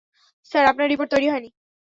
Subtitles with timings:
[0.51, 1.49] Sir, আপনার report তৈরি হয়নি।